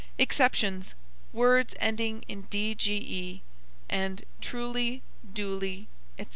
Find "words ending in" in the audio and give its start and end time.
1.31-2.45